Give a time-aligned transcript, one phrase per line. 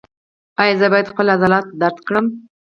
[0.61, 2.25] ایا زه باید خپل عضلات درد کړم؟